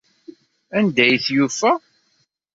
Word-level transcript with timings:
Anda 0.77 1.03
i 1.13 1.17
t-yufa? 1.23 1.71